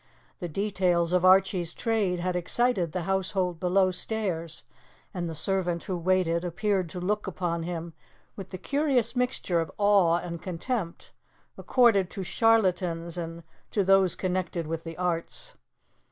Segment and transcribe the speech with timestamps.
[0.39, 4.63] The details of Archie's trade had excited the household below stairs,
[5.13, 7.93] and the servant who waited appeared to look upon him
[8.35, 11.13] with the curious mixture of awe and contempt
[11.55, 15.55] accorded to charlatans and to those connected with the arts.